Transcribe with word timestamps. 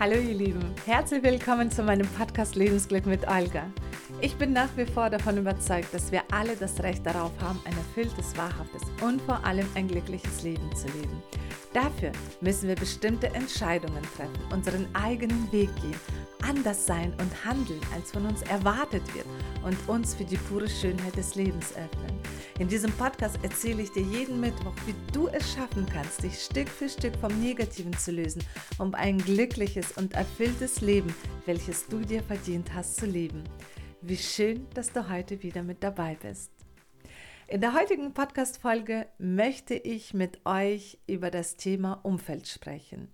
Hallo 0.00 0.16
ihr 0.16 0.34
Lieben, 0.34 0.74
herzlich 0.86 1.22
willkommen 1.22 1.70
zu 1.70 1.84
meinem 1.84 2.06
Podcast 2.08 2.56
Lebensglück 2.56 3.06
mit 3.06 3.28
Olga. 3.28 3.70
Ich 4.20 4.34
bin 4.34 4.52
nach 4.52 4.68
wie 4.76 4.86
vor 4.86 5.08
davon 5.08 5.38
überzeugt, 5.38 5.94
dass 5.94 6.10
wir 6.10 6.22
alle 6.32 6.56
das 6.56 6.82
Recht 6.82 7.06
darauf 7.06 7.30
haben, 7.40 7.60
ein 7.64 7.76
erfülltes, 7.76 8.36
wahrhaftes 8.36 8.82
und 9.02 9.22
vor 9.22 9.44
allem 9.46 9.66
ein 9.76 9.86
glückliches 9.86 10.42
Leben 10.42 10.68
zu 10.74 10.88
leben. 10.88 11.22
Dafür 11.84 12.12
müssen 12.40 12.66
wir 12.66 12.76
bestimmte 12.76 13.26
Entscheidungen 13.34 14.02
treffen, 14.16 14.40
unseren 14.50 14.86
eigenen 14.94 15.52
Weg 15.52 15.68
gehen, 15.82 15.94
anders 16.40 16.86
sein 16.86 17.12
und 17.20 17.44
handeln, 17.44 17.80
als 17.92 18.10
von 18.10 18.24
uns 18.24 18.40
erwartet 18.40 19.02
wird 19.14 19.26
und 19.62 19.76
uns 19.86 20.14
für 20.14 20.24
die 20.24 20.38
pure 20.38 20.66
Schönheit 20.66 21.14
des 21.14 21.34
Lebens 21.34 21.72
öffnen. 21.72 22.18
In 22.58 22.68
diesem 22.68 22.90
Podcast 22.92 23.38
erzähle 23.42 23.82
ich 23.82 23.92
dir 23.92 24.02
jeden 24.02 24.40
Mittwoch, 24.40 24.72
wie 24.86 24.94
du 25.12 25.28
es 25.28 25.52
schaffen 25.52 25.84
kannst, 25.84 26.22
dich 26.22 26.38
Stück 26.38 26.70
für 26.70 26.88
Stück 26.88 27.16
vom 27.16 27.38
Negativen 27.38 27.94
zu 27.98 28.12
lösen, 28.12 28.42
um 28.78 28.94
ein 28.94 29.18
glückliches 29.18 29.92
und 29.92 30.14
erfülltes 30.14 30.80
Leben, 30.80 31.14
welches 31.44 31.86
du 31.86 31.98
dir 31.98 32.22
verdient 32.22 32.72
hast, 32.72 32.96
zu 32.96 33.04
leben. 33.04 33.44
Wie 34.00 34.16
schön, 34.16 34.66
dass 34.72 34.90
du 34.90 35.06
heute 35.10 35.42
wieder 35.42 35.62
mit 35.62 35.82
dabei 35.82 36.16
bist. 36.18 36.53
In 37.46 37.60
der 37.60 37.74
heutigen 37.74 38.14
Podcast-Folge 38.14 39.06
möchte 39.18 39.74
ich 39.74 40.14
mit 40.14 40.40
euch 40.46 40.98
über 41.06 41.30
das 41.30 41.56
Thema 41.56 42.00
Umfeld 42.02 42.48
sprechen. 42.48 43.08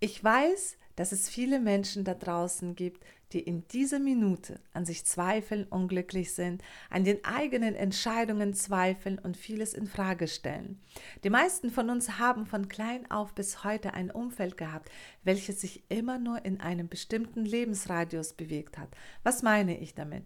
Ich 0.00 0.22
weiß, 0.22 0.76
dass 0.96 1.12
es 1.12 1.28
viele 1.28 1.60
Menschen 1.60 2.02
da 2.02 2.14
draußen 2.14 2.74
gibt, 2.74 3.04
die 3.32 3.38
in 3.38 3.66
dieser 3.68 4.00
Minute 4.00 4.58
an 4.72 4.84
sich 4.84 5.04
zweifeln, 5.04 5.68
unglücklich 5.68 6.34
sind, 6.34 6.64
an 6.90 7.04
den 7.04 7.24
eigenen 7.24 7.76
Entscheidungen 7.76 8.54
zweifeln 8.54 9.20
und 9.20 9.36
vieles 9.36 9.72
in 9.72 9.86
Frage 9.86 10.26
stellen. 10.26 10.80
Die 11.22 11.30
meisten 11.30 11.70
von 11.70 11.90
uns 11.90 12.18
haben 12.18 12.46
von 12.46 12.68
klein 12.68 13.08
auf 13.08 13.34
bis 13.34 13.62
heute 13.62 13.94
ein 13.94 14.10
Umfeld 14.10 14.56
gehabt, 14.56 14.90
welches 15.22 15.60
sich 15.60 15.84
immer 15.88 16.18
nur 16.18 16.44
in 16.44 16.60
einem 16.60 16.88
bestimmten 16.88 17.44
Lebensradius 17.44 18.32
bewegt 18.32 18.78
hat. 18.78 18.88
Was 19.22 19.44
meine 19.44 19.78
ich 19.78 19.94
damit? 19.94 20.24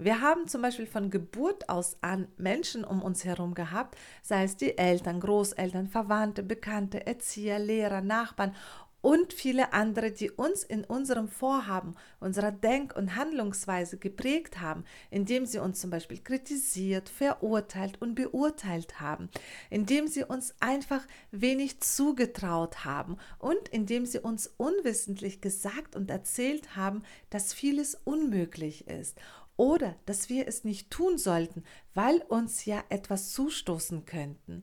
Wir 0.00 0.20
haben 0.20 0.46
zum 0.46 0.62
Beispiel 0.62 0.86
von 0.86 1.10
Geburt 1.10 1.68
aus 1.68 1.96
an 2.02 2.28
Menschen 2.36 2.84
um 2.84 3.02
uns 3.02 3.24
herum 3.24 3.54
gehabt, 3.54 3.98
sei 4.22 4.44
es 4.44 4.56
die 4.56 4.78
Eltern, 4.78 5.18
Großeltern, 5.18 5.88
Verwandte, 5.88 6.44
Bekannte, 6.44 7.04
Erzieher, 7.04 7.58
Lehrer, 7.58 8.00
Nachbarn 8.00 8.54
und 9.00 9.32
viele 9.32 9.72
andere, 9.72 10.12
die 10.12 10.30
uns 10.30 10.62
in 10.62 10.84
unserem 10.84 11.26
Vorhaben, 11.28 11.96
unserer 12.20 12.52
Denk- 12.52 12.96
und 12.96 13.16
Handlungsweise 13.16 13.98
geprägt 13.98 14.60
haben, 14.60 14.84
indem 15.10 15.46
sie 15.46 15.58
uns 15.58 15.80
zum 15.80 15.90
Beispiel 15.90 16.18
kritisiert, 16.18 17.08
verurteilt 17.08 18.00
und 18.00 18.14
beurteilt 18.14 19.00
haben, 19.00 19.28
indem 19.68 20.06
sie 20.06 20.22
uns 20.22 20.54
einfach 20.60 21.04
wenig 21.32 21.80
zugetraut 21.80 22.84
haben 22.84 23.16
und 23.40 23.68
indem 23.70 24.06
sie 24.06 24.20
uns 24.20 24.46
unwissentlich 24.56 25.40
gesagt 25.40 25.96
und 25.96 26.08
erzählt 26.08 26.76
haben, 26.76 27.02
dass 27.30 27.52
vieles 27.52 27.96
unmöglich 28.04 28.86
ist 28.86 29.18
oder 29.58 29.96
dass 30.06 30.30
wir 30.30 30.48
es 30.48 30.64
nicht 30.64 30.90
tun 30.90 31.18
sollten, 31.18 31.64
weil 31.92 32.22
uns 32.28 32.64
ja 32.64 32.82
etwas 32.88 33.32
zustoßen 33.32 34.06
könnten. 34.06 34.62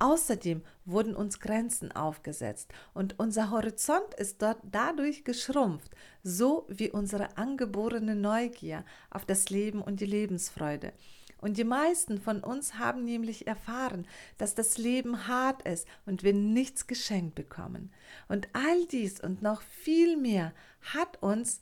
Außerdem 0.00 0.62
wurden 0.86 1.14
uns 1.14 1.40
Grenzen 1.40 1.92
aufgesetzt 1.92 2.72
und 2.94 3.18
unser 3.20 3.50
Horizont 3.50 4.14
ist 4.14 4.40
dort 4.40 4.58
dadurch 4.64 5.24
geschrumpft, 5.24 5.94
so 6.22 6.66
wie 6.68 6.90
unsere 6.90 7.36
angeborene 7.36 8.16
Neugier 8.16 8.84
auf 9.10 9.26
das 9.26 9.50
Leben 9.50 9.82
und 9.82 10.00
die 10.00 10.06
Lebensfreude. 10.06 10.94
Und 11.42 11.58
die 11.58 11.64
meisten 11.64 12.18
von 12.18 12.40
uns 12.40 12.78
haben 12.78 13.04
nämlich 13.04 13.46
erfahren, 13.46 14.06
dass 14.38 14.54
das 14.54 14.78
Leben 14.78 15.26
hart 15.26 15.62
ist 15.68 15.86
und 16.06 16.22
wir 16.22 16.32
nichts 16.32 16.86
geschenkt 16.86 17.34
bekommen. 17.34 17.92
Und 18.28 18.48
all 18.54 18.86
dies 18.86 19.20
und 19.20 19.42
noch 19.42 19.60
viel 19.60 20.16
mehr 20.16 20.52
hat 20.80 21.22
uns 21.22 21.60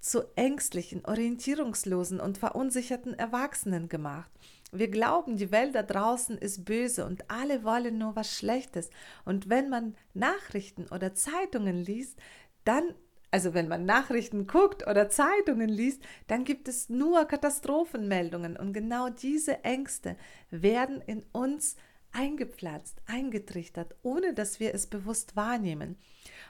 zu 0.00 0.24
ängstlichen, 0.36 1.04
orientierungslosen 1.04 2.20
und 2.20 2.38
verunsicherten 2.38 3.14
Erwachsenen 3.14 3.88
gemacht. 3.88 4.30
Wir 4.72 4.88
glauben, 4.88 5.36
die 5.36 5.50
Welt 5.50 5.74
da 5.74 5.82
draußen 5.82 6.38
ist 6.38 6.64
böse 6.64 7.04
und 7.04 7.28
alle 7.28 7.64
wollen 7.64 7.98
nur 7.98 8.14
was 8.14 8.36
Schlechtes. 8.36 8.90
Und 9.24 9.48
wenn 9.48 9.68
man 9.68 9.96
Nachrichten 10.14 10.86
oder 10.90 11.14
Zeitungen 11.14 11.76
liest, 11.76 12.18
dann, 12.64 12.94
also 13.32 13.52
wenn 13.52 13.66
man 13.66 13.84
Nachrichten 13.84 14.46
guckt 14.46 14.86
oder 14.86 15.08
Zeitungen 15.08 15.68
liest, 15.68 16.02
dann 16.28 16.44
gibt 16.44 16.68
es 16.68 16.88
nur 16.88 17.24
Katastrophenmeldungen. 17.24 18.56
Und 18.56 18.72
genau 18.72 19.08
diese 19.08 19.64
Ängste 19.64 20.16
werden 20.50 21.00
in 21.00 21.24
uns 21.32 21.76
eingepflanzt, 22.12 23.00
eingetrichtert, 23.06 23.94
ohne 24.02 24.34
dass 24.34 24.60
wir 24.60 24.74
es 24.74 24.86
bewusst 24.86 25.36
wahrnehmen. 25.36 25.96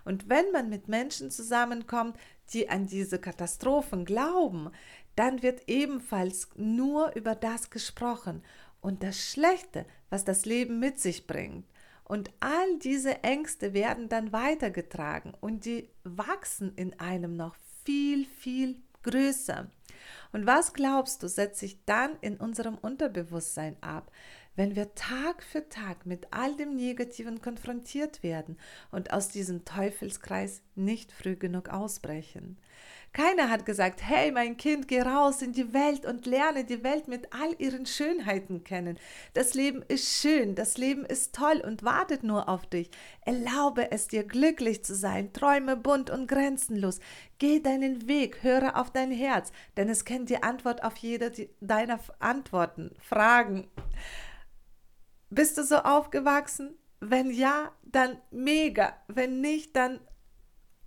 Und 0.04 0.28
wenn 0.28 0.50
man 0.53 0.69
mit 0.69 0.88
Menschen 0.88 1.31
zusammenkommt, 1.31 2.16
die 2.53 2.69
an 2.69 2.87
diese 2.87 3.19
Katastrophen 3.19 4.04
glauben, 4.04 4.71
dann 5.16 5.43
wird 5.43 5.69
ebenfalls 5.69 6.48
nur 6.56 7.15
über 7.15 7.34
das 7.34 7.71
gesprochen 7.71 8.43
und 8.81 9.03
das 9.03 9.19
Schlechte, 9.19 9.87
was 10.09 10.25
das 10.25 10.47
Leben 10.47 10.78
mit 10.78 10.98
sich 10.98 11.26
bringt. 11.26 11.66
Und 12.04 12.31
all 12.41 12.78
diese 12.78 13.22
Ängste 13.22 13.72
werden 13.72 14.09
dann 14.09 14.32
weitergetragen 14.32 15.32
und 15.41 15.65
die 15.65 15.88
wachsen 16.03 16.75
in 16.75 16.98
einem 16.98 17.37
noch 17.37 17.54
viel, 17.84 18.25
viel 18.25 18.81
größer. 19.03 19.71
Und 20.33 20.47
was 20.47 20.72
glaubst 20.72 21.22
du, 21.22 21.28
setzt 21.28 21.61
sich 21.61 21.84
dann 21.84 22.16
in 22.21 22.37
unserem 22.37 22.77
Unterbewusstsein 22.77 23.77
ab? 23.81 24.11
wenn 24.56 24.77
wir 24.77 24.94
Tag 24.94 25.43
für 25.43 25.69
Tag 25.69 26.06
mit 26.06 26.27
all 26.33 26.56
dem 26.56 26.77
Negativen 26.77 27.41
konfrontiert 27.41 28.22
werden 28.22 28.59
und 28.91 29.12
aus 29.12 29.28
diesem 29.28 29.65
Teufelskreis 29.65 30.62
nicht 30.75 31.12
früh 31.12 31.37
genug 31.37 31.71
ausbrechen. 31.71 32.59
Keiner 33.12 33.50
hat 33.50 33.66
gesagt, 33.66 34.03
hey 34.03 34.31
mein 34.31 34.56
Kind, 34.56 34.87
geh 34.87 35.03
raus 35.03 35.43
in 35.43 35.53
die 35.53 35.72
Welt 35.72 36.06
und 36.06 36.26
lerne 36.26 36.65
die 36.65 36.84
Welt 36.84 37.09
mit 37.09 37.32
all 37.32 37.54
ihren 37.59 37.84
Schönheiten 37.84 38.62
kennen. 38.62 38.98
Das 39.34 39.54
Leben 39.54 39.82
ist 39.88 40.21
schön, 40.21 40.54
das 40.54 40.78
Leben 40.78 41.04
ist 41.04 41.34
toll 41.34 41.60
und 41.66 41.82
wartet 41.82 42.22
nur 42.22 42.48
auf 42.48 42.66
dich. 42.66 42.88
Erlaube 43.22 43.91
es 43.91 44.06
dir, 44.06 44.22
glücklich 44.22 44.84
zu 44.84 44.94
sein, 44.94 45.32
träume 45.32 45.76
bunt 45.76 46.09
und 46.09 46.28
grenzenlos. 46.28 47.00
Geh 47.38 47.59
deinen 47.59 48.06
Weg, 48.06 48.44
höre 48.44 48.76
auf 48.76 48.93
dein 48.93 49.10
Herz, 49.10 49.50
denn 49.77 49.88
es 49.88 50.04
kennt 50.04 50.31
die 50.31 50.44
Antwort 50.44 50.84
auf 50.84 50.97
jede 50.98 51.32
deiner 51.60 51.98
Antworten, 52.21 52.94
Fragen. 53.00 53.69
Bist 55.31 55.59
du 55.59 55.65
so 55.65 55.78
aufgewachsen? 55.78 56.77
Wenn 57.00 57.31
ja, 57.31 57.72
dann 57.82 58.19
mega. 58.31 58.97
Wenn 59.09 59.41
nicht, 59.41 59.75
dann 59.75 60.00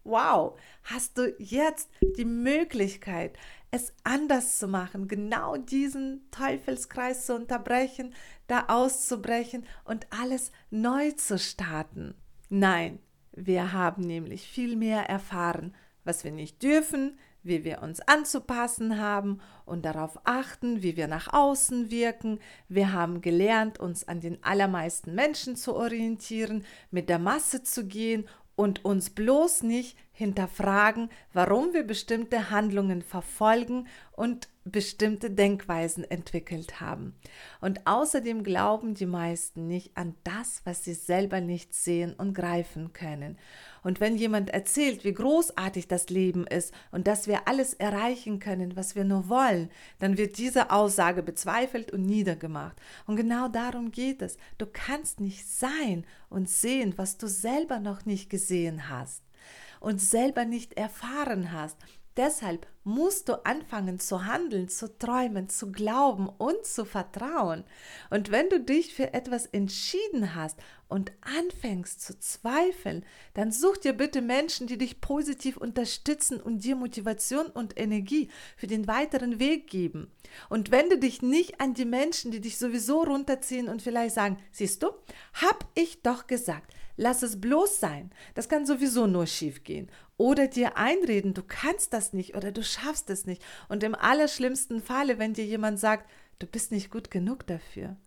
wow. 0.03 0.57
Hast 0.83 1.17
du 1.17 1.33
jetzt 1.39 1.89
die 2.17 2.25
Möglichkeit, 2.25 3.37
es 3.71 3.93
anders 4.03 4.59
zu 4.59 4.67
machen, 4.67 5.07
genau 5.07 5.57
diesen 5.57 6.29
Teufelskreis 6.31 7.25
zu 7.25 7.35
unterbrechen, 7.35 8.13
da 8.47 8.65
auszubrechen 8.67 9.65
und 9.83 10.07
alles 10.11 10.51
neu 10.69 11.11
zu 11.11 11.39
starten? 11.39 12.15
Nein, 12.49 12.99
wir 13.31 13.73
haben 13.73 14.03
nämlich 14.03 14.47
viel 14.47 14.75
mehr 14.75 15.09
erfahren, 15.09 15.73
was 16.03 16.23
wir 16.23 16.31
nicht 16.31 16.61
dürfen, 16.61 17.17
wie 17.43 17.63
wir 17.63 17.81
uns 17.81 17.99
anzupassen 17.99 18.99
haben 18.99 19.41
und 19.65 19.83
darauf 19.85 20.19
achten, 20.23 20.81
wie 20.81 20.95
wir 20.95 21.07
nach 21.07 21.33
außen 21.33 21.91
wirken. 21.91 22.39
Wir 22.69 22.93
haben 22.93 23.21
gelernt, 23.21 23.79
uns 23.79 24.07
an 24.07 24.21
den 24.21 24.41
allermeisten 24.43 25.13
Menschen 25.13 25.55
zu 25.55 25.75
orientieren, 25.75 26.65
mit 26.89 27.09
der 27.09 27.19
Masse 27.19 27.63
zu 27.63 27.85
gehen 27.85 28.27
und 28.55 28.85
uns 28.85 29.09
bloß 29.09 29.63
nicht 29.63 29.97
hinterfragen, 30.11 31.09
warum 31.33 31.73
wir 31.73 31.83
bestimmte 31.83 32.49
Handlungen 32.49 33.01
verfolgen 33.01 33.87
und 34.11 34.47
bestimmte 34.65 35.29
Denkweisen 35.29 36.09
entwickelt 36.09 36.79
haben. 36.79 37.15
Und 37.59 37.85
außerdem 37.85 38.43
glauben 38.43 38.93
die 38.93 39.05
meisten 39.05 39.67
nicht 39.67 39.97
an 39.97 40.15
das, 40.23 40.61
was 40.63 40.83
sie 40.83 40.93
selber 40.93 41.41
nicht 41.41 41.73
sehen 41.73 42.13
und 42.13 42.33
greifen 42.33 42.93
können. 42.93 43.37
Und 43.83 43.99
wenn 43.99 44.15
jemand 44.15 44.51
erzählt, 44.51 45.03
wie 45.03 45.13
großartig 45.13 45.89
das 45.89 46.09
Leben 46.09 46.47
ist 46.47 46.73
und 46.91 47.07
dass 47.07 47.27
wir 47.27 47.47
alles 47.47 47.73
erreichen 47.73 48.39
können, 48.39 48.77
was 48.77 48.95
wir 48.95 49.03
nur 49.03 49.27
wollen, 49.27 49.69
dann 49.99 50.17
wird 50.17 50.37
diese 50.37 50.71
Aussage 50.71 51.23
bezweifelt 51.23 51.91
und 51.91 52.05
niedergemacht. 52.05 52.77
Und 53.05 53.17
genau 53.17 53.49
darum 53.49 53.91
geht 53.91 54.21
es. 54.21 54.37
Du 54.57 54.65
kannst 54.65 55.19
nicht 55.19 55.45
sein 55.45 56.05
und 56.29 56.49
sehen, 56.49 56.93
was 56.95 57.17
du 57.17 57.27
selber 57.27 57.79
noch 57.79 58.05
nicht 58.05 58.29
gesehen 58.29 58.89
hast 58.89 59.23
und 59.81 59.99
selber 59.99 60.45
nicht 60.45 60.73
erfahren 60.73 61.51
hast. 61.51 61.77
Deshalb 62.15 62.67
musst 62.83 63.27
du 63.27 63.43
anfangen 63.45 63.99
zu 63.99 64.25
handeln, 64.25 64.69
zu 64.69 64.97
träumen, 64.99 65.49
zu 65.49 65.71
glauben 65.71 66.29
und 66.29 66.65
zu 66.65 66.85
vertrauen. 66.85 67.63
Und 68.11 68.29
wenn 68.29 68.49
du 68.49 68.59
dich 68.59 68.93
für 68.93 69.13
etwas 69.13 69.47
entschieden 69.47 70.35
hast 70.35 70.59
und 70.89 71.11
anfängst 71.21 72.01
zu 72.01 72.19
zweifeln, 72.19 73.03
dann 73.33 73.51
such 73.51 73.77
dir 73.77 73.93
bitte 73.93 74.21
Menschen, 74.21 74.67
die 74.67 74.77
dich 74.77 75.01
positiv 75.01 75.57
unterstützen 75.57 76.39
und 76.39 76.63
dir 76.63 76.75
Motivation 76.75 77.47
und 77.47 77.79
Energie 77.79 78.29
für 78.57 78.67
den 78.67 78.87
weiteren 78.87 79.39
Weg 79.39 79.67
geben. 79.67 80.11
Und 80.49 80.69
wende 80.69 80.99
dich 80.99 81.23
nicht 81.23 81.61
an 81.61 81.73
die 81.73 81.85
Menschen, 81.85 82.31
die 82.31 82.41
dich 82.41 82.59
sowieso 82.59 83.01
runterziehen 83.03 83.69
und 83.69 83.81
vielleicht 83.81 84.13
sagen, 84.13 84.37
siehst 84.51 84.83
du, 84.83 84.89
hab 85.33 85.65
ich 85.73 86.03
doch 86.03 86.27
gesagt, 86.27 86.73
Lass 86.95 87.23
es 87.23 87.41
bloß 87.41 87.79
sein. 87.79 88.11
Das 88.35 88.47
kann 88.47 88.67
sowieso 88.67 89.07
nur 89.07 89.25
schief 89.25 89.63
gehen. 89.63 89.89
Oder 90.17 90.47
dir 90.47 90.77
einreden, 90.77 91.33
du 91.33 91.43
kannst 91.43 91.93
das 91.93 92.13
nicht 92.13 92.35
oder 92.35 92.51
du 92.51 92.63
schaffst 92.63 93.09
es 93.09 93.25
nicht. 93.25 93.43
Und 93.69 93.83
im 93.83 93.95
allerschlimmsten 93.95 94.81
Falle, 94.81 95.19
wenn 95.19 95.33
dir 95.33 95.45
jemand 95.45 95.79
sagt, 95.79 96.09
du 96.39 96.47
bist 96.47 96.71
nicht 96.71 96.91
gut 96.91 97.11
genug 97.11 97.47
dafür. 97.47 97.97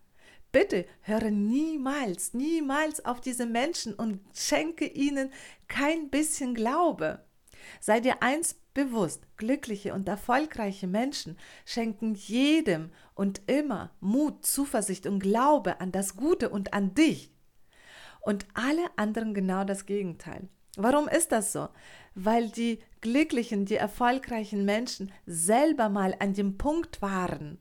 Bitte 0.51 0.85
höre 1.01 1.29
niemals, 1.29 2.33
niemals 2.33 3.03
auf 3.05 3.19
diese 3.19 3.45
Menschen 3.45 3.93
und 3.93 4.21
schenke 4.33 4.85
ihnen 4.85 5.31
kein 5.67 6.09
bisschen 6.09 6.55
Glaube. 6.55 7.25
Sei 7.81 7.99
dir 7.99 8.23
eins 8.23 8.55
bewusst, 8.73 9.23
glückliche 9.35 9.93
und 9.93 10.07
erfolgreiche 10.07 10.87
Menschen 10.87 11.37
schenken 11.65 12.13
jedem 12.15 12.91
und 13.13 13.41
immer 13.47 13.91
Mut, 13.99 14.45
Zuversicht 14.45 15.05
und 15.05 15.19
Glaube 15.19 15.81
an 15.81 15.91
das 15.91 16.15
Gute 16.15 16.49
und 16.49 16.73
an 16.73 16.93
dich. 16.93 17.31
Und 18.21 18.45
alle 18.53 18.85
anderen 18.95 19.33
genau 19.33 19.63
das 19.63 19.85
Gegenteil. 19.85 20.47
Warum 20.77 21.07
ist 21.07 21.31
das 21.31 21.53
so? 21.53 21.69
Weil 22.13 22.49
die 22.49 22.79
glücklichen, 23.01 23.65
die 23.65 23.75
erfolgreichen 23.75 24.63
Menschen 24.63 25.11
selber 25.25 25.89
mal 25.89 26.15
an 26.19 26.33
dem 26.33 26.59
Punkt 26.59 27.01
waren 27.01 27.59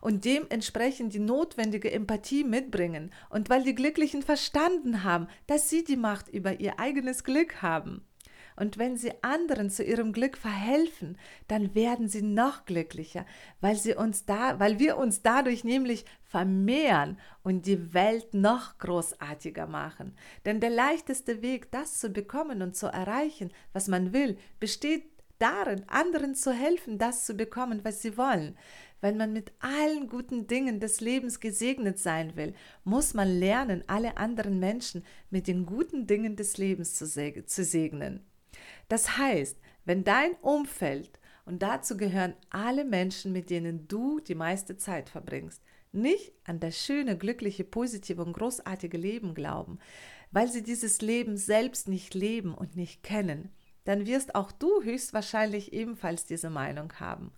und 0.00 0.24
dementsprechend 0.24 1.14
die 1.14 1.20
notwendige 1.20 1.92
Empathie 1.92 2.42
mitbringen 2.42 3.12
und 3.30 3.50
weil 3.50 3.62
die 3.62 3.76
Glücklichen 3.76 4.22
verstanden 4.22 5.04
haben, 5.04 5.28
dass 5.46 5.70
sie 5.70 5.84
die 5.84 5.96
Macht 5.96 6.28
über 6.28 6.58
ihr 6.58 6.80
eigenes 6.80 7.22
Glück 7.22 7.62
haben. 7.62 8.04
Und 8.56 8.78
wenn 8.78 8.96
sie 8.96 9.12
anderen 9.22 9.70
zu 9.70 9.84
ihrem 9.84 10.12
Glück 10.12 10.36
verhelfen, 10.36 11.18
dann 11.46 11.74
werden 11.74 12.08
sie 12.08 12.22
noch 12.22 12.64
glücklicher, 12.64 13.26
weil 13.60 13.76
sie 13.76 13.94
uns 13.94 14.24
da, 14.24 14.58
weil 14.58 14.78
wir 14.78 14.96
uns 14.96 15.22
dadurch 15.22 15.62
nämlich 15.62 16.04
vermehren 16.24 17.18
und 17.42 17.66
die 17.66 17.94
Welt 17.94 18.34
noch 18.34 18.78
großartiger 18.78 19.66
machen. 19.66 20.16
Denn 20.44 20.60
der 20.60 20.70
leichteste 20.70 21.42
Weg, 21.42 21.70
das 21.70 21.98
zu 21.98 22.10
bekommen 22.10 22.62
und 22.62 22.74
zu 22.74 22.86
erreichen, 22.86 23.52
was 23.72 23.88
man 23.88 24.12
will, 24.12 24.38
besteht 24.58 25.04
darin, 25.38 25.84
anderen 25.86 26.34
zu 26.34 26.52
helfen, 26.52 26.98
das 26.98 27.26
zu 27.26 27.34
bekommen, 27.34 27.80
was 27.84 28.02
sie 28.02 28.16
wollen. 28.16 28.56
Wenn 29.00 29.18
man 29.18 29.32
mit 29.32 29.52
allen 29.60 30.08
guten 30.08 30.46
Dingen 30.46 30.80
des 30.80 31.00
Lebens 31.00 31.40
gesegnet 31.40 31.98
sein 31.98 32.34
will, 32.36 32.54
muss 32.84 33.12
man 33.12 33.28
lernen, 33.28 33.84
alle 33.86 34.16
anderen 34.16 34.58
Menschen 34.58 35.04
mit 35.30 35.46
den 35.46 35.66
guten 35.66 36.06
Dingen 36.06 36.36
des 36.36 36.56
Lebens 36.56 36.94
zu, 36.94 37.06
segnen. 37.06 38.24
Das 38.88 39.18
heißt, 39.18 39.58
wenn 39.84 40.04
dein 40.04 40.32
Umfeld, 40.42 41.20
und 41.44 41.62
dazu 41.62 41.96
gehören 41.96 42.34
alle 42.50 42.84
Menschen, 42.84 43.32
mit 43.32 43.50
denen 43.50 43.86
du 43.88 44.20
die 44.20 44.34
meiste 44.34 44.76
Zeit 44.76 45.08
verbringst, 45.08 45.62
nicht 45.92 46.32
an 46.44 46.60
das 46.60 46.84
schöne, 46.84 47.16
glückliche, 47.16 47.64
positive 47.64 48.22
und 48.22 48.32
großartige 48.32 48.98
Leben 48.98 49.34
glauben, 49.34 49.78
weil 50.30 50.48
sie 50.48 50.62
dieses 50.62 51.00
Leben 51.00 51.36
selbst 51.36 51.88
nicht 51.88 52.14
leben 52.14 52.54
und 52.54 52.76
nicht 52.76 53.02
kennen, 53.02 53.50
dann 53.84 54.06
wirst 54.06 54.34
auch 54.34 54.50
du 54.50 54.82
höchstwahrscheinlich 54.82 55.72
ebenfalls 55.72 56.26
diese 56.26 56.50
Meinung 56.50 56.92
haben. 56.94 57.32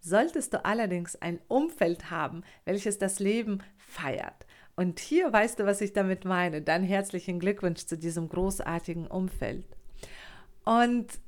Solltest 0.00 0.54
du 0.54 0.64
allerdings 0.64 1.16
ein 1.16 1.40
Umfeld 1.48 2.10
haben, 2.10 2.44
welches 2.64 2.98
das 2.98 3.18
Leben 3.18 3.58
feiert, 3.76 4.46
und 4.78 5.00
hier 5.00 5.32
weißt 5.32 5.58
du, 5.58 5.66
was 5.66 5.80
ich 5.80 5.92
damit 5.92 6.24
meine, 6.24 6.62
dann 6.62 6.84
herzlichen 6.84 7.40
Glückwunsch 7.40 7.84
zu 7.86 7.98
diesem 7.98 8.28
großartigen 8.28 9.08
Umfeld. 9.08 9.66
Und 10.68 11.18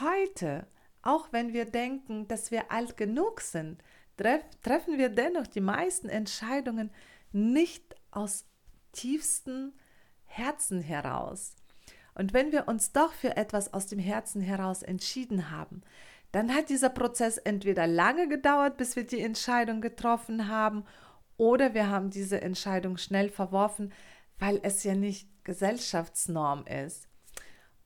heute, 0.00 0.68
auch 1.02 1.32
wenn 1.32 1.52
wir 1.52 1.64
denken, 1.64 2.28
dass 2.28 2.52
wir 2.52 2.70
alt 2.70 2.96
genug 2.96 3.40
sind, 3.40 3.82
treff, 4.16 4.44
treffen 4.62 4.98
wir 4.98 5.08
dennoch 5.08 5.48
die 5.48 5.60
meisten 5.60 6.08
Entscheidungen 6.08 6.92
nicht 7.32 7.96
aus 8.12 8.44
tiefstem 8.92 9.72
Herzen 10.26 10.80
heraus. 10.80 11.56
Und 12.14 12.34
wenn 12.34 12.52
wir 12.52 12.68
uns 12.68 12.92
doch 12.92 13.12
für 13.12 13.36
etwas 13.36 13.74
aus 13.74 13.88
dem 13.88 13.98
Herzen 13.98 14.40
heraus 14.40 14.84
entschieden 14.84 15.50
haben, 15.50 15.82
dann 16.30 16.54
hat 16.54 16.68
dieser 16.68 16.90
Prozess 16.90 17.38
entweder 17.38 17.88
lange 17.88 18.28
gedauert, 18.28 18.76
bis 18.76 18.94
wir 18.94 19.04
die 19.04 19.22
Entscheidung 19.22 19.80
getroffen 19.80 20.46
haben, 20.46 20.84
oder 21.36 21.74
wir 21.74 21.88
haben 21.88 22.10
diese 22.10 22.40
Entscheidung 22.40 22.96
schnell 22.96 23.28
verworfen, 23.28 23.92
weil 24.38 24.60
es 24.62 24.84
ja 24.84 24.94
nicht 24.94 25.28
Gesellschaftsnorm 25.42 26.64
ist 26.66 27.08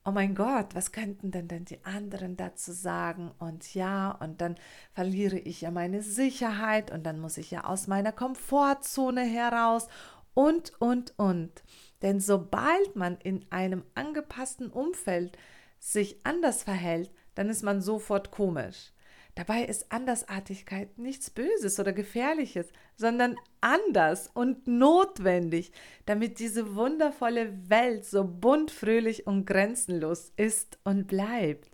oh 0.06 0.12
mein 0.12 0.37
Gott, 0.37 0.75
was 0.75 0.93
könnten 0.93 1.32
denn 1.32 1.49
denn 1.49 1.64
die 1.64 1.85
anderen 1.85 2.37
dazu 2.37 2.70
sagen? 2.73 3.32
Und 3.41 3.75
ja, 3.75 4.12
und 4.12 4.41
dann 4.41 4.55
verliere 4.93 5.38
ich 5.38 5.62
ja 5.62 5.73
meine 5.73 6.00
Sicherheit 6.00 6.93
und 6.93 7.05
dann 7.05 7.19
muss 7.19 7.37
ich 7.37 7.50
ja 7.50 7.64
aus 7.64 7.88
meiner 7.88 8.12
Komfortzone 8.12 9.23
heraus 9.23 9.88
und, 10.32 10.73
und, 10.81 11.19
und. 11.19 11.64
Denn 12.03 12.20
sobald 12.20 12.94
man 12.94 13.17
in 13.19 13.44
einem 13.50 13.82
angepassten 13.94 14.70
Umfeld 14.70 15.37
sich 15.81 16.25
anders 16.25 16.62
verhält, 16.62 17.11
dann 17.35 17.49
ist 17.49 17.64
man 17.64 17.82
sofort 17.82 18.31
komisch. 18.31 18.93
Dabei 19.37 19.65
ist 19.65 19.93
Andersartigkeit 19.93 20.97
nichts 20.97 21.29
Böses 21.29 21.79
oder 21.79 21.93
Gefährliches, 21.93 22.69
sondern 22.97 23.37
anders 23.61 24.31
und 24.33 24.67
notwendig, 24.67 25.73
damit 26.06 26.38
diese 26.38 26.75
wundervolle 26.75 27.53
Welt 27.69 28.06
so 28.06 28.25
bunt, 28.25 28.71
fröhlich 28.71 29.27
und 29.27 29.44
grenzenlos 29.44 30.33
ist 30.37 30.79
und 30.85 31.06
bleibt. 31.06 31.71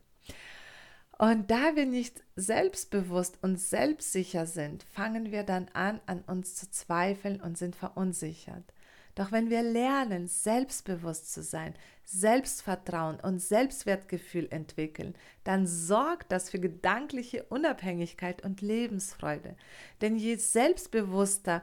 Und 1.19 1.53
da 1.53 1.77
wir 1.77 1.87
nicht 1.87 2.25
selbstbewusst 2.35 3.39
und 3.43 3.61
selbstsicher 3.61 4.47
sind, 4.47 4.83
fangen 4.83 5.31
wir 5.31 5.45
dann 5.45 5.69
an, 5.73 6.01
an 6.07 6.23
uns 6.23 6.57
zu 6.57 6.69
zweifeln 6.69 7.41
und 7.41 7.57
sind 7.57 7.77
verunsichert. 7.77 8.65
Doch 9.15 9.31
wenn 9.31 9.51
wir 9.51 9.63
lernen, 9.63 10.27
selbstbewusst 10.27 11.33
zu 11.33 11.43
sein, 11.43 11.75
Selbstvertrauen 12.05 13.21
und 13.21 13.41
Selbstwertgefühl 13.41 14.49
entwickeln, 14.51 15.15
dann 15.45 15.67
sorgt 15.67 16.33
das 16.33 16.51
für 16.51 16.59
gedankliche 16.59 17.45
Unabhängigkeit 17.45 18.45
und 18.45 18.61
Lebensfreude. 18.61 19.57
Denn 20.01 20.17
je 20.17 20.37
selbstbewusster 20.37 21.63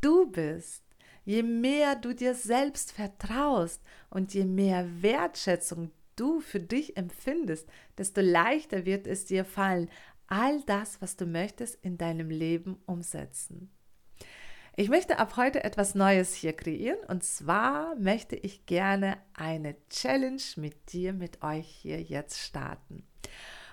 du 0.00 0.30
bist, 0.30 0.82
je 1.24 1.42
mehr 1.42 1.96
du 1.96 2.14
dir 2.14 2.34
selbst 2.34 2.92
vertraust 2.92 3.82
und 4.10 4.34
je 4.34 4.44
mehr 4.44 5.02
Wertschätzung 5.02 5.90
du 6.16 6.40
für 6.40 6.60
dich 6.60 6.96
empfindest, 6.96 7.68
desto 7.98 8.20
leichter 8.20 8.84
wird 8.84 9.06
es 9.06 9.24
dir 9.24 9.44
fallen, 9.44 9.88
all 10.26 10.62
das, 10.62 11.00
was 11.02 11.16
du 11.16 11.26
möchtest, 11.26 11.78
in 11.82 11.98
deinem 11.98 12.30
Leben 12.30 12.78
umsetzen. 12.86 13.70
Ich 14.76 14.88
möchte 14.88 15.20
ab 15.20 15.36
heute 15.36 15.62
etwas 15.62 15.94
Neues 15.94 16.34
hier 16.34 16.52
kreieren 16.52 16.98
und 17.06 17.22
zwar 17.22 17.94
möchte 17.94 18.34
ich 18.34 18.66
gerne 18.66 19.18
eine 19.32 19.76
Challenge 19.88 20.42
mit 20.56 20.92
dir, 20.92 21.12
mit 21.12 21.44
euch 21.44 21.68
hier 21.68 22.02
jetzt 22.02 22.40
starten. 22.40 23.06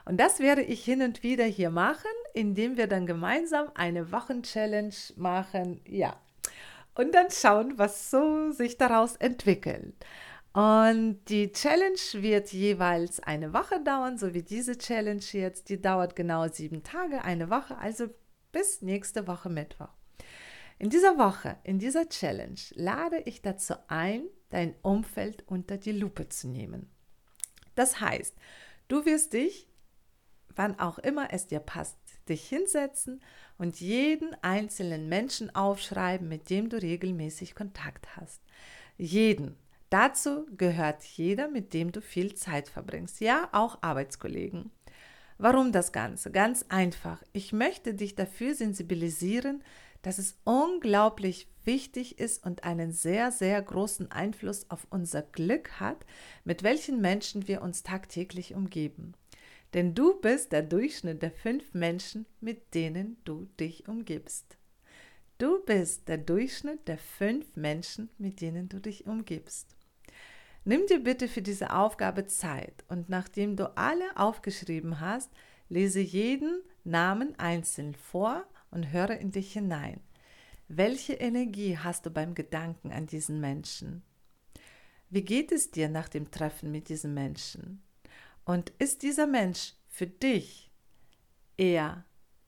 Und 0.06 0.20
das 0.20 0.40
werde 0.40 0.62
ich 0.62 0.86
hin 0.86 1.02
und 1.02 1.24
wieder 1.24 1.46
hier 1.46 1.72
machen, 1.72 2.12
indem 2.36 2.78
wir 2.78 2.86
dann 2.86 3.08
gemeinsam 3.08 3.72
eine 3.74 4.12
Wochenchallenge 4.12 4.94
machen. 5.16 5.82
Ja. 5.88 6.20
Und 6.94 7.16
dann 7.16 7.32
schauen, 7.32 7.80
was 7.80 8.12
so 8.12 8.52
sich 8.52 8.78
daraus 8.78 9.16
entwickelt. 9.16 9.96
Und 10.54 11.22
die 11.30 11.52
Challenge 11.52 11.98
wird 12.14 12.54
jeweils 12.54 13.20
eine 13.22 13.54
Woche 13.54 13.82
dauern, 13.84 14.20
so 14.20 14.36
wie 14.36 14.44
diese 14.44 14.78
Challenge 14.78 15.24
jetzt. 15.32 15.70
Die 15.70 15.82
dauert 15.82 16.16
genau 16.16 16.48
sieben 16.48 16.84
Tage, 16.84 17.24
eine 17.24 17.50
Woche, 17.50 17.76
also 17.80 18.06
bis 18.52 18.84
nächste 18.84 19.28
Woche 19.28 19.50
Mittwoch. 19.50 20.01
In 20.82 20.90
dieser 20.90 21.20
Woche, 21.20 21.58
in 21.64 21.78
dieser 21.78 22.10
Challenge, 22.10 22.60
lade 22.72 23.22
ich 23.26 23.44
dazu 23.44 23.76
ein, 23.88 24.24
dein 24.50 24.74
Umfeld 24.82 25.44
unter 25.48 25.78
die 25.78 25.92
Lupe 25.92 26.28
zu 26.30 26.48
nehmen. 26.48 26.90
Das 27.76 28.00
heißt, 28.02 28.36
du 28.88 29.06
wirst 29.06 29.34
dich, 29.34 29.68
wann 30.56 30.80
auch 30.80 30.98
immer 30.98 31.32
es 31.34 31.46
dir 31.46 31.60
passt, 31.60 32.00
dich 32.28 32.50
hinsetzen 32.50 33.22
und 33.60 33.80
jeden 33.80 34.34
einzelnen 34.42 35.08
Menschen 35.08 35.54
aufschreiben, 35.54 36.28
mit 36.28 36.50
dem 36.50 36.68
du 36.68 36.82
regelmäßig 36.82 37.54
Kontakt 37.54 38.18
hast. 38.18 38.42
Jeden. 38.98 39.58
Dazu 39.92 40.48
gehört 40.58 41.04
jeder, 41.04 41.48
mit 41.48 41.76
dem 41.76 41.92
du 41.92 42.02
viel 42.02 42.34
Zeit 42.34 42.70
verbringst. 42.70 43.22
Ja, 43.22 43.50
auch 43.52 43.84
Arbeitskollegen. 43.84 44.72
Warum 45.38 45.72
das 45.72 45.92
Ganze? 45.92 46.32
Ganz 46.32 46.66
einfach. 46.70 47.22
Ich 47.34 47.54
möchte 47.54 47.94
dich 47.94 48.16
dafür 48.16 48.56
sensibilisieren, 48.56 49.64
dass 50.02 50.18
es 50.18 50.38
unglaublich 50.44 51.48
wichtig 51.64 52.20
ist 52.20 52.44
und 52.44 52.64
einen 52.64 52.92
sehr, 52.92 53.32
sehr 53.32 53.62
großen 53.62 54.12
Einfluss 54.12 54.70
auf 54.70 54.88
unser 54.90 55.22
Glück 55.22 55.80
hat, 55.80 56.06
mit 56.44 56.64
welchen 56.64 57.02
Menschen 57.02 57.48
wir 57.48 57.62
uns 57.62 57.84
tagtäglich 57.84 58.56
umgeben. 58.56 59.14
Denn 59.74 59.96
du 59.96 60.20
bist 60.20 60.52
der 60.52 60.64
Durchschnitt 60.64 61.22
der 61.22 61.32
fünf 61.32 61.74
Menschen, 61.74 62.26
mit 62.42 62.74
denen 62.74 63.18
du 63.24 63.48
dich 63.60 63.88
umgibst. 63.88 64.58
Du 65.38 65.64
bist 65.64 66.08
der 66.08 66.18
Durchschnitt 66.18 66.88
der 66.88 66.98
fünf 66.98 67.56
Menschen, 67.56 68.10
mit 68.18 68.42
denen 68.42 68.70
du 68.70 68.80
dich 68.80 69.08
umgibst. 69.08 69.76
Nimm 70.66 70.86
dir 70.86 71.00
bitte 71.00 71.28
für 71.28 71.42
diese 71.42 71.74
Aufgabe 71.74 72.28
Zeit 72.28 72.84
und 72.88 73.10
nachdem 73.10 73.56
du 73.56 73.76
alle 73.78 74.06
aufgeschrieben 74.16 75.00
hast, 75.00 75.32
lese 75.70 76.00
jeden 76.00 76.62
Namen 76.84 77.40
einzeln 77.40 77.96
vor 77.96 78.46
und 78.72 78.92
höre 78.92 79.18
in 79.18 79.32
dich 79.32 79.54
hinein. 79.54 80.02
Welche 80.68 81.14
Energie 81.14 81.78
hast 81.78 82.06
du 82.06 82.10
beim 82.10 82.34
Gedanken 82.34 82.92
an 82.92 83.06
diesen 83.06 83.40
Menschen? 83.42 84.04
Wie 85.10 85.24
geht 85.24 85.52
es 85.52 85.72
dir 85.72 85.90
nach 85.90 86.08
dem 86.08 86.32
Treffen 86.32 86.72
mit 86.72 86.88
diesem 86.88 87.14
Menschen? 87.14 87.84
Und 88.46 88.72
ist 88.80 89.04
dieser 89.04 89.28
Mensch 89.28 89.74
für 89.90 90.08
dich 90.08 90.72
eher 91.58 92.06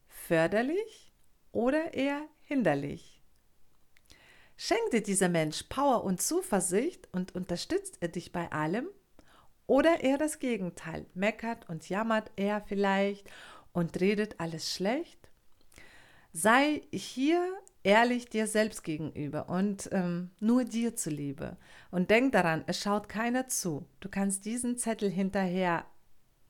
förderlich 0.07 1.13
oder 1.51 1.93
eher 1.93 2.25
hinderlich? 2.41 3.21
Schenkt 4.55 4.93
dir 4.93 5.03
dieser 5.03 5.29
Mensch 5.29 5.63
Power 5.63 6.05
und 6.05 6.21
Zuversicht 6.21 7.09
und 7.11 7.35
unterstützt 7.35 7.97
er 7.99 8.07
dich 8.07 8.31
bei 8.31 8.49
allem? 8.51 8.87
Oder 9.67 10.01
eher 10.01 10.17
das 10.17 10.39
Gegenteil, 10.39 11.05
meckert 11.13 11.67
und 11.69 11.89
jammert 11.89 12.31
er 12.35 12.61
vielleicht 12.61 13.29
und 13.73 13.99
redet 13.99 14.39
alles 14.39 14.73
schlecht? 14.73 15.22
Sei 16.33 16.81
hier 16.91 17.47
ehrlich 17.83 18.27
dir 18.27 18.47
selbst 18.47 18.83
gegenüber 18.83 19.49
und 19.49 19.89
ähm, 19.91 20.31
nur 20.39 20.65
dir 20.65 20.95
zuliebe. 20.95 21.57
Und 21.91 22.09
denk 22.09 22.31
daran, 22.31 22.63
es 22.65 22.79
schaut 22.79 23.07
keiner 23.07 23.47
zu. 23.47 23.85
Du 23.99 24.09
kannst 24.09 24.45
diesen 24.45 24.77
Zettel 24.77 25.11
hinterher 25.11 25.85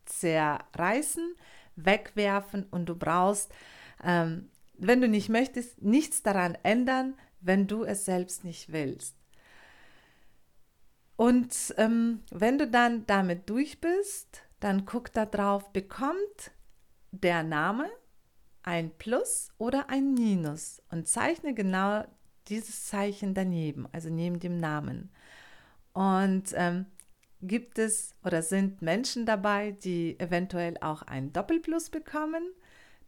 zerreißen, 0.06 1.36
wegwerfen 1.76 2.66
und 2.72 2.88
du 2.88 2.96
brauchst, 2.96 3.52
ähm, 4.04 4.50
wenn 4.76 5.02
du 5.02 5.08
nicht 5.08 5.30
möchtest, 5.30 5.82
nichts 5.82 6.24
daran 6.24 6.58
ändern, 6.64 7.16
wenn 7.42 7.68
du 7.68 7.84
es 7.84 8.06
selbst 8.06 8.44
nicht 8.44 8.72
willst. 8.72 9.18
Und 11.16 11.74
ähm, 11.78 12.22
wenn 12.32 12.58
du 12.58 12.68
dann 12.68 13.06
damit 13.06 13.50
durch 13.50 13.82
bist, 13.82 14.44
dann 14.60 14.86
guck 14.86 15.12
da 15.12 15.26
drauf, 15.26 15.72
bekommt 15.74 16.52
der 17.12 17.44
Name 17.44 17.90
ein 18.64 18.92
Plus 18.98 19.50
oder 19.58 19.90
ein 19.90 20.14
Minus 20.14 20.82
und 20.90 21.08
zeichne 21.08 21.54
genau 21.54 22.06
dieses 22.48 22.86
Zeichen 22.88 23.34
daneben, 23.34 23.88
also 23.92 24.10
neben 24.10 24.40
dem 24.40 24.58
Namen. 24.58 25.12
Und 25.94 26.54
ähm, 26.56 26.88
gibt 27.42 27.78
es 27.78 28.16
oder 28.24 28.42
sind 28.42 28.82
Menschen 28.82 29.26
dabei, 29.26 29.72
die 29.72 30.20
eventuell 30.20 30.78
auch 30.82 31.04
ein 31.04 31.32
Doppelplus 31.34 31.90
bekommen, 31.90 32.44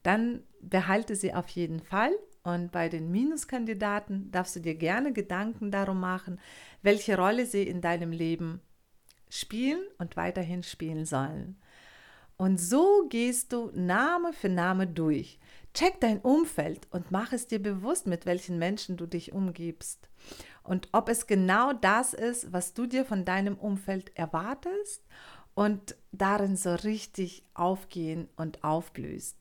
dann 0.04 0.44
behalte 0.62 1.16
sie 1.16 1.34
auf 1.34 1.50
jeden 1.50 1.80
Fall. 1.80 2.12
Und 2.44 2.72
bei 2.72 2.90
den 2.90 3.10
Minuskandidaten 3.10 4.30
darfst 4.30 4.56
du 4.56 4.60
dir 4.60 4.76
gerne 4.76 5.14
Gedanken 5.14 5.72
darum 5.72 6.00
machen, 6.00 6.40
welche 6.84 7.18
Rolle 7.18 7.48
sie 7.48 7.64
in 7.64 7.82
deinem 7.82 8.12
Leben 8.12 8.62
spielen 9.30 9.82
und 9.98 10.16
weiterhin 10.16 10.62
spielen 10.62 11.06
sollen. 11.06 11.58
Und 12.38 12.60
so 12.60 13.08
gehst 13.10 13.54
du 13.54 13.72
Name 13.74 14.34
für 14.34 14.50
Name 14.50 14.88
durch. 14.88 15.40
Check 15.74 16.00
dein 16.00 16.20
Umfeld 16.20 16.88
und 16.92 17.12
mach 17.12 17.34
es 17.34 17.48
dir 17.48 17.62
bewusst, 17.62 18.08
mit 18.08 18.26
welchen 18.26 18.58
Menschen 18.58 18.98
du 18.98 19.06
dich 19.06 19.34
umgibst. 19.34 20.10
Und 20.64 20.90
ob 20.94 21.10
es 21.10 21.28
genau 21.28 21.74
das 21.74 22.14
ist, 22.14 22.52
was 22.52 22.74
du 22.74 22.86
dir 22.86 23.06
von 23.06 23.26
deinem 23.26 23.56
Umfeld 23.56 24.16
erwartest 24.18 25.04
und 25.54 25.96
darin 26.12 26.58
so 26.58 26.74
richtig 26.76 27.44
aufgehen 27.54 28.30
und 28.36 28.64
aufblühst. 28.64 29.38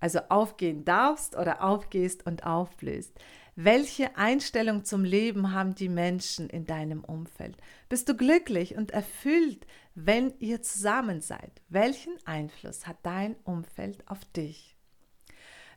Also 0.00 0.20
aufgehen 0.28 0.84
darfst 0.84 1.36
oder 1.36 1.62
aufgehst 1.64 2.26
und 2.26 2.44
aufblühst. 2.44 3.18
Welche 3.56 4.16
Einstellung 4.16 4.84
zum 4.84 5.04
Leben 5.04 5.52
haben 5.52 5.76
die 5.76 5.88
Menschen 5.88 6.50
in 6.50 6.64
deinem 6.64 7.04
Umfeld? 7.04 7.56
Bist 7.88 8.08
du 8.08 8.16
glücklich 8.16 8.74
und 8.76 8.90
erfüllt, 8.90 9.64
wenn 9.94 10.34
ihr 10.40 10.60
zusammen 10.60 11.20
seid? 11.20 11.62
Welchen 11.68 12.14
Einfluss 12.24 12.88
hat 12.88 12.96
dein 13.04 13.36
Umfeld 13.44 14.08
auf 14.08 14.24
dich? 14.24 14.76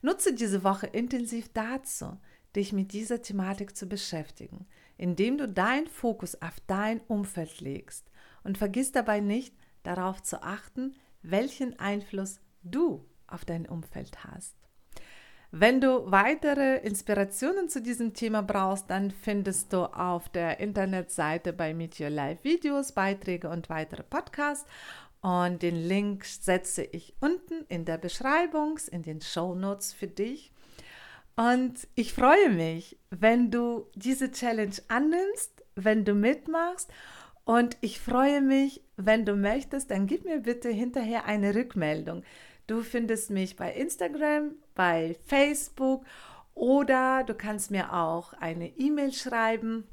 Nutze 0.02 0.34
diese 0.34 0.64
Woche 0.64 0.88
intensiv 0.88 1.54
dazu, 1.54 2.20
dich 2.56 2.74
mit 2.74 2.94
dieser 2.94 3.22
Thematik 3.22 3.78
zu 3.78 3.88
beschäftigen, 3.88 4.66
indem 4.98 5.38
du 5.38 5.48
deinen 5.48 5.88
Fokus 5.88 6.42
auf 6.42 6.60
dein 6.66 7.00
Umfeld 7.02 7.62
legst 7.62 8.10
und 8.44 8.58
vergiss 8.58 8.92
dabei 8.92 9.20
nicht 9.20 9.56
darauf 9.84 10.24
zu 10.24 10.42
achten, 10.42 10.96
welchen 11.22 11.78
Einfluss 11.78 12.40
du 12.64 13.06
auf 13.28 13.46
dein 13.46 13.68
Umfeld 13.68 14.24
hast. 14.24 14.56
Wenn 15.52 15.80
du 15.80 16.12
weitere 16.12 16.78
Inspirationen 16.80 17.70
zu 17.70 17.82
diesem 17.82 18.14
Thema 18.14 18.42
brauchst, 18.42 18.90
dann 18.90 19.12
findest 19.12 19.72
du 19.72 19.86
auf 19.86 20.28
der 20.30 20.60
Internetseite 20.60 21.54
bei 21.54 21.74
Meet 21.74 22.02
Your 22.02 22.10
Life 22.10 22.44
Videos, 22.44 22.92
Beiträge 22.92 23.50
und 23.50 23.70
weitere 23.70 24.04
Podcasts. 24.04 24.66
Und 25.22 25.62
den 25.62 25.76
Link 25.76 26.26
setze 26.26 26.84
ich 26.84 27.16
unten 27.22 27.66
in 27.70 27.86
der 27.86 27.98
Beschreibung, 27.98 28.78
in 28.92 29.04
den 29.04 29.22
Show 29.22 29.56
Notes 29.56 29.94
für 29.94 30.08
dich. 30.08 30.52
Und 31.38 31.88
ich 31.96 32.14
freue 32.14 32.50
mich, 32.50 32.98
wenn 33.10 33.50
du 33.50 33.88
diese 33.96 34.32
Challenge 34.32 34.76
annimmst, 34.90 35.64
wenn 35.76 36.04
du 36.04 36.14
mitmachst. 36.14 36.92
Und 37.48 37.78
ich 37.80 38.02
freue 38.02 38.42
mich, 38.42 38.82
wenn 38.98 39.24
du 39.24 39.38
möchtest, 39.38 39.90
dann 39.90 40.06
gib 40.06 40.26
mir 40.26 40.42
bitte 40.42 40.68
hinterher 40.68 41.24
eine 41.24 41.56
Rückmeldung. 41.56 42.24
Du 42.68 42.82
findest 42.82 43.30
mich 43.30 43.56
bei 43.56 43.74
Instagram, 43.74 44.56
bei 44.76 45.16
Facebook 45.28 46.04
oder 46.56 47.24
du 47.24 47.34
kannst 47.34 47.72
mir 47.72 47.94
auch 47.94 48.34
eine 48.34 48.68
E-Mail 48.78 49.14
schreiben. 49.14 49.86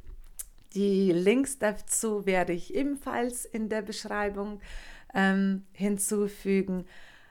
Die 0.74 1.12
Links 1.12 1.60
dazu 1.60 2.26
werde 2.26 2.52
ich 2.52 2.74
ebenfalls 2.74 3.44
in 3.44 3.68
der 3.68 3.82
Beschreibung 3.82 4.60
ähm, 5.14 5.64
hinzufügen. 5.70 6.86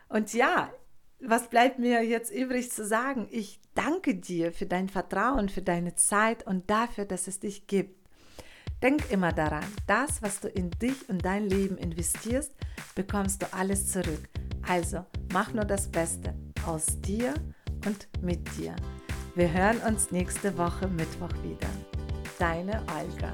Und 0.07 0.33
ja, 0.33 0.71
was 1.19 1.49
bleibt 1.49 1.79
mir 1.79 2.01
jetzt 2.01 2.33
übrig 2.33 2.71
zu 2.71 2.85
sagen? 2.85 3.27
Ich 3.29 3.59
danke 3.75 4.15
dir 4.15 4.53
für 4.53 4.67
dein 4.67 4.87
Vertrauen, 4.87 5.49
für 5.49 5.61
deine 5.61 5.95
Zeit 5.95 6.47
und 6.47 6.69
dafür, 6.69 7.03
dass 7.03 7.27
es 7.27 7.41
dich 7.41 7.67
gibt. 7.67 8.02
Denk 8.83 9.09
immer 9.11 9.31
daran, 9.31 9.63
das, 9.87 10.21
was 10.21 10.41
du 10.41 10.49
in 10.49 10.69
dich 10.71 11.07
und 11.07 11.23
dein 11.23 11.45
Leben 11.47 11.77
investierst, 11.77 12.51
bekommst 12.95 13.41
du 13.41 13.45
alles 13.53 13.89
zurück. 13.89 14.27
Also 14.67 15.05
mach 15.31 15.53
nur 15.53 15.63
das 15.63 15.89
Beste 15.89 16.33
aus 16.67 16.99
dir 16.99 17.33
und 17.85 18.09
mit 18.21 18.41
dir. 18.57 18.75
Wir 19.35 19.53
hören 19.53 19.77
uns 19.87 20.11
nächste 20.11 20.57
Woche 20.57 20.89
Mittwoch 20.89 21.31
wieder. 21.43 21.69
Deine 22.37 22.83
Olga. 22.93 23.33